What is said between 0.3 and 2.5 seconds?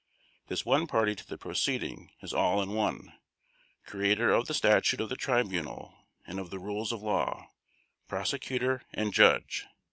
This one party to the proceeding is